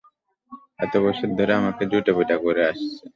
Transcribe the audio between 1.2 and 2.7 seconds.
ধরে আমাকে জুতোপেটা করে